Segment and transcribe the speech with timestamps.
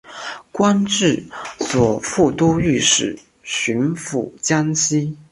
[0.51, 1.23] 官至
[1.59, 5.15] 左副都御史巡抚江西。